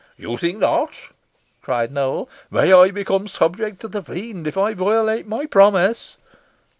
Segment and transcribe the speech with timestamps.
[0.17, 0.93] "You think not!"
[1.61, 2.27] cried Nowell.
[2.49, 6.17] "'May I become subject to the Fiend if I violate my promise!'"